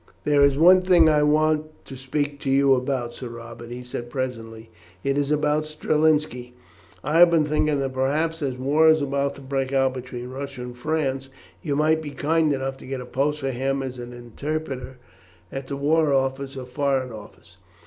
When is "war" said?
8.55-8.89, 15.77-16.11